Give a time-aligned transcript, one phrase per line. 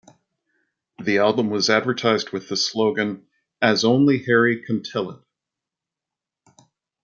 [0.99, 3.27] The album was advertised with the slogan:
[3.61, 5.23] As only Harry can tell it.